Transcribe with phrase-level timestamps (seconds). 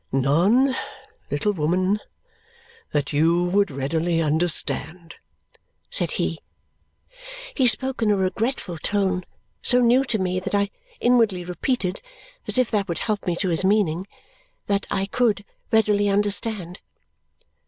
[0.11, 0.75] "None,
[1.29, 1.99] little woman,
[2.91, 5.17] that YOU would readily understand,"
[5.91, 6.39] said he.
[7.53, 9.23] He spoke in a regretful tone
[9.61, 12.01] so new to me that I inwardly repeated,
[12.47, 14.07] as if that would help me to his meaning,
[14.65, 16.79] "That I could readily understand!"